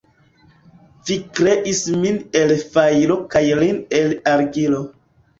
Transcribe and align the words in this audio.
Vi 1.09 1.17
kreis 1.39 1.81
min 2.05 2.17
el 2.39 2.53
fajro 2.77 3.17
kaj 3.35 3.43
lin 3.59 3.77
el 3.99 4.09
argilo. 4.33 4.81